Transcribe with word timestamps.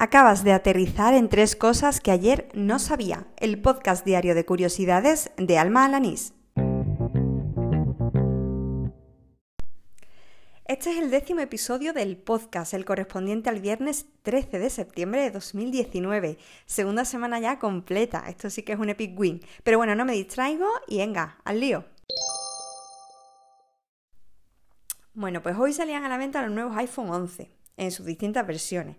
Acabas 0.00 0.44
de 0.44 0.52
aterrizar 0.52 1.12
en 1.12 1.28
tres 1.28 1.56
cosas 1.56 2.00
que 2.00 2.12
ayer 2.12 2.48
no 2.54 2.78
sabía. 2.78 3.26
El 3.36 3.60
podcast 3.60 4.04
diario 4.04 4.36
de 4.36 4.44
curiosidades 4.44 5.32
de 5.36 5.58
Alma 5.58 5.84
Alanís. 5.84 6.34
Este 10.66 10.92
es 10.92 10.98
el 10.98 11.10
décimo 11.10 11.40
episodio 11.40 11.92
del 11.92 12.16
podcast, 12.16 12.74
el 12.74 12.84
correspondiente 12.84 13.50
al 13.50 13.60
viernes 13.60 14.06
13 14.22 14.60
de 14.60 14.70
septiembre 14.70 15.20
de 15.20 15.32
2019. 15.32 16.38
Segunda 16.64 17.04
semana 17.04 17.40
ya 17.40 17.58
completa. 17.58 18.22
Esto 18.28 18.50
sí 18.50 18.62
que 18.62 18.74
es 18.74 18.78
un 18.78 18.90
epic 18.90 19.18
win. 19.18 19.40
Pero 19.64 19.78
bueno, 19.78 19.96
no 19.96 20.04
me 20.04 20.12
distraigo 20.12 20.68
y 20.86 20.98
venga, 20.98 21.38
al 21.44 21.58
lío. 21.58 21.84
Bueno, 25.12 25.42
pues 25.42 25.56
hoy 25.56 25.72
salían 25.72 26.04
a 26.04 26.08
la 26.08 26.18
venta 26.18 26.40
los 26.42 26.52
nuevos 26.52 26.76
iPhone 26.76 27.10
11 27.10 27.50
en 27.76 27.90
sus 27.90 28.06
distintas 28.06 28.46
versiones. 28.46 28.96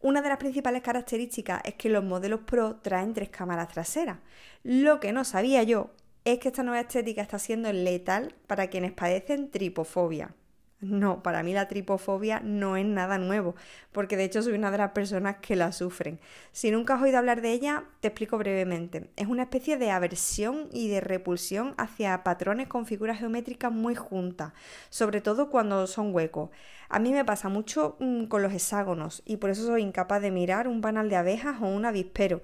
Una 0.00 0.22
de 0.22 0.28
las 0.28 0.38
principales 0.38 0.82
características 0.82 1.60
es 1.64 1.74
que 1.74 1.88
los 1.88 2.04
modelos 2.04 2.40
Pro 2.40 2.76
traen 2.76 3.14
tres 3.14 3.30
cámaras 3.30 3.68
traseras. 3.68 4.18
Lo 4.62 5.00
que 5.00 5.12
no 5.12 5.24
sabía 5.24 5.62
yo 5.64 5.90
es 6.24 6.38
que 6.38 6.48
esta 6.48 6.62
nueva 6.62 6.80
estética 6.80 7.22
está 7.22 7.38
siendo 7.38 7.72
letal 7.72 8.34
para 8.46 8.68
quienes 8.68 8.92
padecen 8.92 9.50
tripofobia. 9.50 10.34
No, 10.80 11.24
para 11.24 11.42
mí 11.42 11.52
la 11.52 11.66
tripofobia 11.66 12.40
no 12.44 12.76
es 12.76 12.86
nada 12.86 13.18
nuevo, 13.18 13.56
porque 13.90 14.16
de 14.16 14.22
hecho 14.22 14.42
soy 14.42 14.52
una 14.52 14.70
de 14.70 14.78
las 14.78 14.92
personas 14.92 15.38
que 15.38 15.56
la 15.56 15.72
sufren. 15.72 16.20
Si 16.52 16.70
nunca 16.70 16.94
has 16.94 17.02
oído 17.02 17.18
hablar 17.18 17.40
de 17.42 17.50
ella, 17.50 17.82
te 18.00 18.06
explico 18.08 18.38
brevemente. 18.38 19.10
Es 19.16 19.26
una 19.26 19.42
especie 19.42 19.76
de 19.76 19.90
aversión 19.90 20.68
y 20.72 20.86
de 20.88 21.00
repulsión 21.00 21.74
hacia 21.78 22.22
patrones 22.22 22.68
con 22.68 22.86
figuras 22.86 23.18
geométricas 23.18 23.72
muy 23.72 23.96
juntas, 23.96 24.52
sobre 24.88 25.20
todo 25.20 25.50
cuando 25.50 25.88
son 25.88 26.14
huecos. 26.14 26.50
A 26.88 27.00
mí 27.00 27.12
me 27.12 27.24
pasa 27.24 27.48
mucho 27.48 27.96
mm, 27.98 28.26
con 28.26 28.42
los 28.42 28.52
hexágonos 28.52 29.22
y 29.26 29.38
por 29.38 29.50
eso 29.50 29.66
soy 29.66 29.82
incapaz 29.82 30.22
de 30.22 30.30
mirar 30.30 30.68
un 30.68 30.80
panal 30.80 31.08
de 31.08 31.16
abejas 31.16 31.56
o 31.60 31.66
un 31.66 31.86
avispero. 31.86 32.40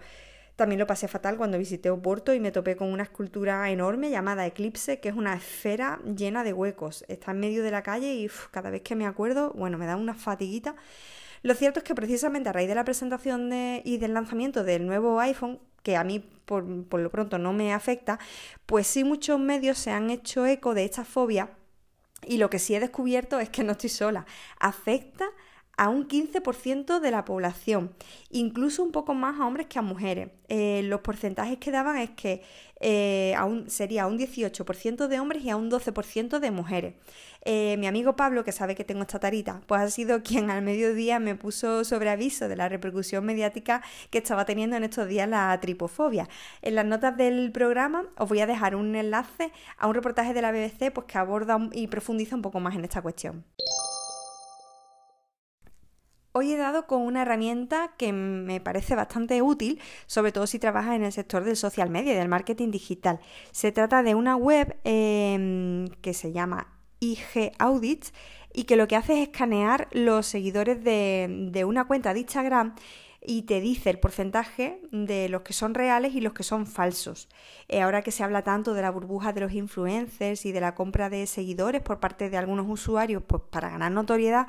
También 0.56 0.78
lo 0.78 0.86
pasé 0.86 1.08
fatal 1.08 1.36
cuando 1.36 1.58
visité 1.58 1.90
Oporto 1.90 2.32
y 2.32 2.40
me 2.40 2.52
topé 2.52 2.76
con 2.76 2.92
una 2.92 3.02
escultura 3.02 3.68
enorme 3.70 4.10
llamada 4.10 4.46
Eclipse, 4.46 5.00
que 5.00 5.08
es 5.08 5.16
una 5.16 5.34
esfera 5.34 6.00
llena 6.04 6.44
de 6.44 6.52
huecos. 6.52 7.04
Está 7.08 7.32
en 7.32 7.40
medio 7.40 7.64
de 7.64 7.72
la 7.72 7.82
calle 7.82 8.14
y 8.14 8.30
cada 8.52 8.70
vez 8.70 8.82
que 8.82 8.94
me 8.94 9.06
acuerdo, 9.06 9.52
bueno, 9.54 9.78
me 9.78 9.86
da 9.86 9.96
una 9.96 10.14
fatiguita. 10.14 10.76
Lo 11.42 11.54
cierto 11.54 11.80
es 11.80 11.84
que 11.84 11.94
precisamente 11.94 12.48
a 12.48 12.52
raíz 12.52 12.68
de 12.68 12.74
la 12.76 12.84
presentación 12.84 13.50
y 13.84 13.98
del 13.98 14.14
lanzamiento 14.14 14.62
del 14.62 14.86
nuevo 14.86 15.18
iPhone, 15.20 15.58
que 15.82 15.96
a 15.96 16.04
mí 16.04 16.20
por, 16.20 16.86
por 16.86 17.00
lo 17.00 17.10
pronto 17.10 17.36
no 17.36 17.52
me 17.52 17.74
afecta, 17.74 18.18
pues 18.64 18.86
sí 18.86 19.04
muchos 19.04 19.40
medios 19.40 19.76
se 19.76 19.90
han 19.90 20.08
hecho 20.08 20.46
eco 20.46 20.72
de 20.72 20.84
esta 20.84 21.04
fobia 21.04 21.50
y 22.26 22.38
lo 22.38 22.50
que 22.50 22.58
sí 22.58 22.74
he 22.74 22.80
descubierto 22.80 23.38
es 23.40 23.50
que 23.50 23.64
no 23.64 23.72
estoy 23.72 23.90
sola. 23.90 24.26
Afecta 24.58 25.26
a 25.76 25.88
un 25.88 26.08
15% 26.08 27.00
de 27.00 27.10
la 27.10 27.24
población, 27.24 27.94
incluso 28.30 28.82
un 28.82 28.92
poco 28.92 29.14
más 29.14 29.40
a 29.40 29.46
hombres 29.46 29.66
que 29.66 29.78
a 29.78 29.82
mujeres. 29.82 30.28
Eh, 30.48 30.82
los 30.84 31.00
porcentajes 31.00 31.58
que 31.58 31.70
daban 31.70 31.96
es 31.96 32.10
que 32.10 32.42
eh, 32.80 33.34
sería 33.66 34.06
un 34.06 34.18
18% 34.18 35.06
de 35.06 35.20
hombres 35.20 35.42
y 35.42 35.50
a 35.50 35.56
un 35.56 35.70
12% 35.70 36.38
de 36.38 36.50
mujeres. 36.50 36.94
Eh, 37.46 37.76
mi 37.78 37.86
amigo 37.86 38.16
Pablo, 38.16 38.44
que 38.44 38.52
sabe 38.52 38.74
que 38.74 38.84
tengo 38.84 39.02
esta 39.02 39.18
tarita, 39.18 39.60
pues 39.66 39.80
ha 39.80 39.90
sido 39.90 40.22
quien 40.22 40.50
al 40.50 40.62
mediodía 40.62 41.18
me 41.18 41.34
puso 41.34 41.84
sobre 41.84 42.10
aviso 42.10 42.48
de 42.48 42.56
la 42.56 42.68
repercusión 42.68 43.24
mediática 43.24 43.82
que 44.10 44.18
estaba 44.18 44.44
teniendo 44.44 44.76
en 44.76 44.84
estos 44.84 45.08
días 45.08 45.28
la 45.28 45.58
tripofobia. 45.60 46.28
En 46.62 46.74
las 46.74 46.86
notas 46.86 47.16
del 47.16 47.52
programa 47.52 48.04
os 48.18 48.28
voy 48.28 48.40
a 48.40 48.46
dejar 48.46 48.76
un 48.76 48.94
enlace 48.96 49.50
a 49.78 49.86
un 49.86 49.94
reportaje 49.94 50.34
de 50.34 50.42
la 50.42 50.52
BBC 50.52 50.92
pues, 50.92 51.06
que 51.06 51.18
aborda 51.18 51.58
y 51.72 51.86
profundiza 51.86 52.36
un 52.36 52.42
poco 52.42 52.60
más 52.60 52.74
en 52.74 52.84
esta 52.84 53.02
cuestión. 53.02 53.44
Hoy 56.36 56.50
he 56.52 56.56
dado 56.56 56.88
con 56.88 57.02
una 57.02 57.22
herramienta 57.22 57.92
que 57.96 58.12
me 58.12 58.60
parece 58.60 58.96
bastante 58.96 59.40
útil, 59.40 59.80
sobre 60.06 60.32
todo 60.32 60.48
si 60.48 60.58
trabajas 60.58 60.96
en 60.96 61.04
el 61.04 61.12
sector 61.12 61.44
del 61.44 61.56
social 61.56 61.90
media 61.90 62.12
y 62.12 62.16
del 62.16 62.28
marketing 62.28 62.72
digital. 62.72 63.20
Se 63.52 63.70
trata 63.70 64.02
de 64.02 64.16
una 64.16 64.34
web 64.34 64.76
em, 64.82 65.86
que 66.02 66.12
se 66.12 66.32
llama 66.32 66.66
IG 66.98 67.52
Audits 67.60 68.12
y 68.52 68.64
que 68.64 68.74
lo 68.74 68.88
que 68.88 68.96
hace 68.96 69.12
es 69.12 69.28
escanear 69.28 69.86
los 69.92 70.26
seguidores 70.26 70.82
de, 70.82 71.64
una 71.64 71.84
cuenta 71.84 72.12
de 72.12 72.18
Instagram 72.18 72.74
y 73.24 73.42
te 73.42 73.60
dice 73.60 73.90
el 73.90 74.00
porcentaje 74.00 74.80
de 74.90 75.28
los 75.28 75.42
que 75.42 75.52
son 75.52 75.72
reales 75.72 76.16
y 76.16 76.20
los 76.20 76.32
que 76.32 76.42
son 76.42 76.66
falsos. 76.66 77.28
Eh, 77.68 77.80
ahora 77.80 78.02
que 78.02 78.10
se 78.10 78.24
habla 78.24 78.42
tanto 78.42 78.74
de 78.74 78.82
la 78.82 78.90
burbuja 78.90 79.32
de 79.32 79.40
los 79.40 79.52
influencers 79.52 80.44
y 80.46 80.50
de 80.50 80.60
la 80.60 80.74
compra 80.74 81.10
de 81.10 81.28
seguidores 81.28 81.80
por 81.80 82.00
parte 82.00 82.28
de 82.28 82.36
algunos 82.36 82.66
usuarios 82.68 83.22
pues 83.24 83.40
para 83.50 83.70
ganar 83.70 83.92
notoriedad, 83.92 84.48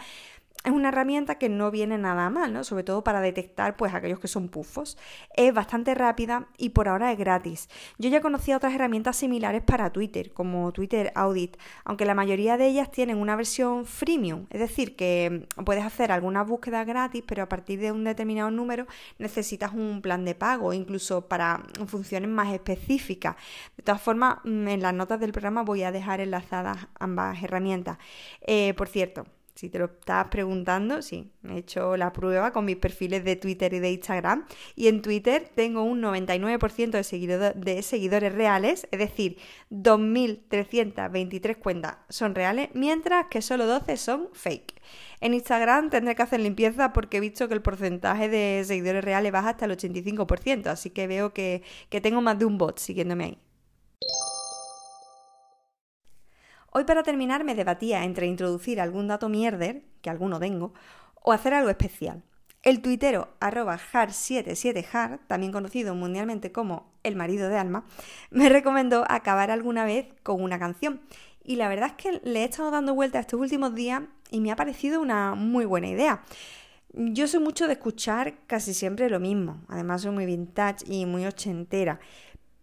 es 0.65 0.71
una 0.71 0.89
herramienta 0.89 1.35
que 1.35 1.47
no 1.47 1.69
viene 1.69 1.97
nada 1.97 2.29
mal, 2.31 2.51
¿no? 2.51 2.63
Sobre 2.63 2.83
todo 2.83 3.03
para 3.03 3.21
detectar 3.21 3.75
pues 3.77 3.93
aquellos 3.93 4.19
que 4.19 4.27
son 4.27 4.49
pufos. 4.49 4.97
Es 5.35 5.53
bastante 5.53 5.93
rápida 5.93 6.47
y 6.57 6.69
por 6.69 6.87
ahora 6.87 7.11
es 7.11 7.19
gratis. 7.19 7.69
Yo 7.99 8.09
ya 8.09 8.19
conocía 8.21 8.57
otras 8.57 8.73
herramientas 8.73 9.15
similares 9.15 9.61
para 9.61 9.91
Twitter, 9.91 10.31
como 10.33 10.71
Twitter 10.71 11.11
Audit, 11.13 11.57
aunque 11.83 12.05
la 12.05 12.15
mayoría 12.15 12.57
de 12.57 12.67
ellas 12.67 12.89
tienen 12.89 13.17
una 13.17 13.35
versión 13.35 13.85
freemium, 13.85 14.47
es 14.49 14.59
decir, 14.59 14.95
que 14.95 15.47
puedes 15.65 15.83
hacer 15.83 16.11
alguna 16.11 16.43
búsqueda 16.43 16.83
gratis, 16.83 17.23
pero 17.27 17.43
a 17.43 17.49
partir 17.49 17.79
de 17.79 17.91
un 17.91 18.03
determinado 18.03 18.49
número 18.49 18.87
necesitas 19.19 19.73
un 19.73 20.01
plan 20.01 20.25
de 20.25 20.33
pago, 20.33 20.73
incluso 20.73 21.27
para 21.27 21.63
funciones 21.85 22.29
más 22.29 22.51
específicas. 22.53 23.35
De 23.77 23.83
todas 23.83 24.01
formas, 24.01 24.39
mm, 24.43 24.67
en 24.67 24.81
las 24.81 24.93
notas 24.95 25.19
del 25.19 25.31
programa 25.31 25.61
voy 25.61 25.83
a 25.83 25.91
dejar 25.91 26.21
enlazadas 26.21 26.87
ambas 26.99 27.41
herramientas. 27.43 27.99
Eh, 28.41 28.73
por 28.75 28.87
cierto, 28.87 29.25
si 29.55 29.69
te 29.69 29.79
lo 29.79 29.85
estabas 29.85 30.27
preguntando, 30.27 31.01
sí, 31.01 31.31
he 31.49 31.57
hecho 31.57 31.95
la 31.95 32.11
prueba 32.11 32.51
con 32.51 32.65
mis 32.65 32.75
perfiles 32.75 33.23
de 33.23 33.37
Twitter 33.37 33.73
y 33.73 33.79
de 33.79 33.91
Instagram. 33.91 34.45
Y 34.75 34.87
en 34.87 35.01
Twitter 35.01 35.49
tengo 35.55 35.83
un 35.83 36.01
99% 36.01 36.91
de, 36.91 37.53
de 37.55 37.81
seguidores 37.81 38.33
reales, 38.33 38.87
es 38.91 38.99
decir, 38.99 39.37
2.323 39.71 41.57
cuentas 41.57 41.97
son 42.09 42.35
reales, 42.35 42.69
mientras 42.73 43.27
que 43.27 43.41
solo 43.41 43.65
12 43.65 43.95
son 43.95 44.29
fake. 44.33 44.75
En 45.21 45.33
Instagram 45.33 45.89
tendré 45.89 46.15
que 46.15 46.23
hacer 46.23 46.41
limpieza 46.41 46.91
porque 46.91 47.17
he 47.17 47.19
visto 47.21 47.47
que 47.47 47.53
el 47.53 47.61
porcentaje 47.61 48.27
de 48.27 48.63
seguidores 48.65 49.05
reales 49.05 49.31
baja 49.31 49.51
hasta 49.51 49.65
el 49.65 49.71
85%, 49.71 50.67
así 50.67 50.89
que 50.89 51.07
veo 51.07 51.33
que, 51.33 51.63
que 51.89 52.01
tengo 52.01 52.21
más 52.21 52.37
de 52.37 52.45
un 52.45 52.57
bot 52.57 52.77
siguiéndome 52.77 53.23
ahí. 53.23 53.37
Hoy 56.77 56.83
para 56.83 57.03
terminar 57.03 57.45
me 57.45 57.55
debatía 57.55 58.03
entre 58.03 58.27
introducir 58.27 58.81
algún 58.81 59.07
dato 59.07 59.29
mierder, 59.29 59.83
que 60.01 60.09
alguno 60.09 60.41
tengo, 60.41 60.73
o 61.21 61.31
hacer 61.31 61.53
algo 61.53 61.69
especial. 61.69 62.21
El 62.63 62.81
tuitero 62.81 63.29
arroba 63.39 63.79
har77har, 63.79 65.21
también 65.25 65.53
conocido 65.53 65.95
mundialmente 65.95 66.51
como 66.51 66.91
el 67.03 67.15
marido 67.15 67.47
de 67.47 67.57
Alma, 67.57 67.85
me 68.29 68.49
recomendó 68.49 69.05
acabar 69.07 69.51
alguna 69.51 69.85
vez 69.85 70.07
con 70.21 70.43
una 70.43 70.59
canción. 70.59 70.99
Y 71.45 71.55
la 71.55 71.69
verdad 71.69 71.91
es 71.91 71.93
que 71.93 72.19
le 72.29 72.41
he 72.41 72.43
estado 72.43 72.71
dando 72.71 72.93
vuelta 72.93 73.21
estos 73.21 73.39
últimos 73.39 73.73
días 73.73 74.01
y 74.29 74.41
me 74.41 74.51
ha 74.51 74.57
parecido 74.57 74.99
una 74.99 75.33
muy 75.33 75.63
buena 75.63 75.87
idea. 75.87 76.23
Yo 76.91 77.29
soy 77.29 77.39
mucho 77.39 77.67
de 77.67 77.73
escuchar 77.73 78.33
casi 78.47 78.73
siempre 78.73 79.09
lo 79.09 79.21
mismo, 79.21 79.61
además 79.69 80.01
soy 80.01 80.11
muy 80.11 80.25
vintage 80.25 80.83
y 80.85 81.05
muy 81.05 81.25
ochentera, 81.25 82.01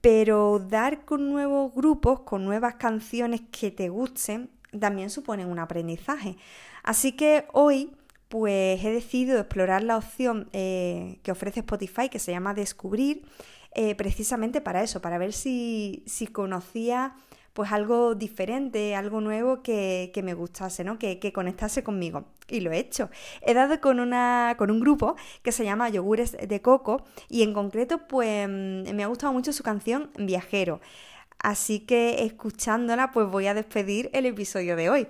pero 0.03 0.59
dar 0.59 1.07
con 1.07 1.31
nuevos 1.31 1.73
grupos, 1.75 2.21
con 2.21 2.45
nuevas 2.45 2.75
canciones 2.75 3.41
que 3.51 3.71
te 3.71 3.89
gusten, 3.89 4.51
también 4.79 5.09
supone 5.09 5.47
un 5.47 5.59
aprendizaje. 5.59 6.37
Así 6.83 7.13
que 7.13 7.47
hoy 7.53 7.93
pues 8.29 8.83
he 8.83 8.91
decidido 8.91 9.39
explorar 9.39 9.83
la 9.83 9.97
opción 9.97 10.49
eh, 10.53 11.21
que 11.23 11.33
ofrece 11.33 11.61
Spotify 11.61 12.09
que 12.09 12.19
se 12.19 12.33
llama 12.33 12.55
Descubrir, 12.55 13.23
eh, 13.75 13.95
precisamente 13.95 14.61
para 14.61 14.83
eso, 14.83 15.01
para 15.01 15.19
ver 15.19 15.33
si, 15.33 16.03
si 16.07 16.27
conocía 16.27 17.15
pues 17.53 17.73
algo 17.73 18.15
diferente, 18.15 18.95
algo 18.95 19.21
nuevo 19.21 19.63
que, 19.63 20.13
me 20.23 20.35
gustase, 20.35 20.85
¿no? 20.85 20.99
Que, 20.99 21.19
que, 21.19 21.33
conectase 21.33 21.83
conmigo. 21.83 22.25
Y 22.49 22.61
lo 22.61 22.73
he 22.73 22.79
hecho. 22.79 23.11
He 23.43 23.55
dado 23.55 23.81
con, 23.81 24.01
una, 24.01 24.55
con 24.59 24.71
un 24.71 24.81
grupo 24.81 25.17
que 25.43 25.53
se 25.53 25.65
llama 25.65 25.89
Yogures 25.89 26.37
de 26.37 26.61
Coco 26.63 27.05
y 27.29 27.43
en 27.43 27.53
concreto 27.53 28.07
pues 28.09 28.49
mm, 28.49 28.95
me 28.95 29.05
ha 29.05 29.07
gustado 29.07 29.33
mucho 29.33 29.53
su 29.53 29.63
canción 29.63 30.11
Viajero. 30.17 30.81
Así 31.39 31.81
que 31.81 32.25
escuchándola 32.25 33.11
pues 33.13 33.29
voy 33.29 33.47
a 33.47 33.55
despedir 33.55 34.11
el 34.13 34.27
episodio 34.27 34.77
de 34.77 34.91
hoy. 34.91 35.09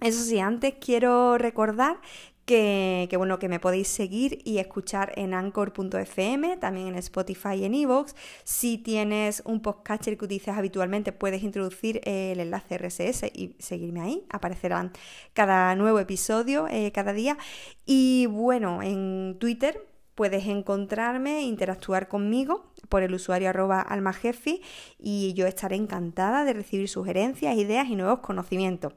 Eso 0.00 0.22
sí, 0.22 0.38
antes 0.38 0.74
quiero 0.80 1.38
recordar 1.38 1.98
que, 2.46 3.12
bueno, 3.16 3.38
que 3.40 3.48
me 3.48 3.58
podéis 3.58 3.88
seguir 3.88 4.40
y 4.44 4.58
escuchar 4.58 5.12
en 5.16 5.34
anchor.fm, 5.34 6.56
también 6.58 6.86
en 6.86 6.94
Spotify 6.94 7.54
y 7.56 7.64
en 7.64 7.74
Evox. 7.74 8.14
Si 8.44 8.78
tienes 8.78 9.42
un 9.44 9.60
podcatcher 9.60 10.16
que 10.16 10.24
utilizas 10.24 10.56
habitualmente, 10.56 11.12
puedes 11.12 11.42
introducir 11.42 12.00
el 12.04 12.38
enlace 12.38 12.78
RSS 12.78 13.24
y 13.34 13.56
seguirme 13.58 14.00
ahí. 14.00 14.24
Aparecerán 14.30 14.92
cada 15.34 15.74
nuevo 15.74 15.98
episodio 15.98 16.68
eh, 16.68 16.92
cada 16.92 17.12
día. 17.12 17.36
Y 17.84 18.26
bueno, 18.26 18.80
en 18.80 19.36
Twitter 19.40 19.84
puedes 20.14 20.46
encontrarme, 20.46 21.42
interactuar 21.42 22.06
conmigo 22.06 22.72
por 22.88 23.02
el 23.02 23.12
usuario 23.12 23.50
arroba 23.50 23.80
almajefi 23.80 24.62
y 24.98 25.34
yo 25.34 25.46
estaré 25.46 25.74
encantada 25.74 26.44
de 26.44 26.52
recibir 26.52 26.88
sugerencias, 26.88 27.56
ideas 27.56 27.88
y 27.88 27.96
nuevos 27.96 28.20
conocimientos. 28.20 28.92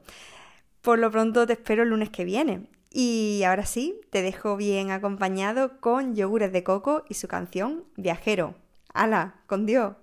Por 0.82 1.00
lo 1.00 1.10
pronto 1.10 1.46
te 1.46 1.54
espero 1.54 1.82
el 1.82 1.90
lunes 1.90 2.10
que 2.10 2.24
viene 2.24 2.68
Y 2.92 3.42
ahora 3.44 3.66
sí, 3.66 4.00
te 4.10 4.20
dejo 4.20 4.56
bien 4.56 4.90
acompañado 4.90 5.80
con 5.80 6.16
yogures 6.16 6.52
de 6.52 6.64
coco 6.64 7.04
y 7.08 7.14
su 7.14 7.28
canción 7.28 7.84
Viajero. 7.96 8.56
¡Hala! 8.92 9.42
¡Con 9.46 9.64
Dios! 9.64 9.94